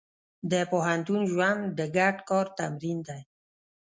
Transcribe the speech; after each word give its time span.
د 0.51 0.53
پوهنتون 0.71 1.21
ژوند 1.31 1.61
د 1.77 1.79
ګډ 1.97 2.15
کار 2.29 2.45
تمرین 2.57 2.99
دی. 3.07 3.21